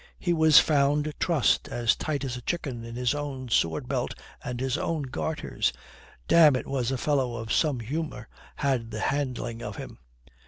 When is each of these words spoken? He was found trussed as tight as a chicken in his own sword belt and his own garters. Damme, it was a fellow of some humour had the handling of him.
He 0.17 0.33
was 0.33 0.57
found 0.57 1.13
trussed 1.19 1.67
as 1.67 1.95
tight 1.95 2.23
as 2.23 2.35
a 2.35 2.41
chicken 2.41 2.83
in 2.83 2.95
his 2.95 3.13
own 3.13 3.49
sword 3.49 3.87
belt 3.87 4.15
and 4.43 4.59
his 4.59 4.75
own 4.75 5.03
garters. 5.03 5.71
Damme, 6.27 6.55
it 6.55 6.65
was 6.65 6.89
a 6.89 6.97
fellow 6.97 7.35
of 7.35 7.53
some 7.53 7.81
humour 7.81 8.27
had 8.55 8.89
the 8.89 8.99
handling 8.99 9.61
of 9.61 9.75
him. 9.75 9.99